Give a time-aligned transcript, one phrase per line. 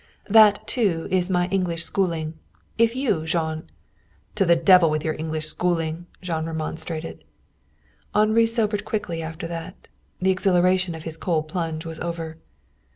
[0.31, 2.33] "That, too, is my English schooling.
[2.75, 3.69] If you, Jean"
[4.33, 7.23] "To the devil with your English schooling!" Jean remonstrated.
[8.15, 9.87] Henri sobered quickly after that.
[10.19, 12.35] The exhilaration of his cold plunge was over.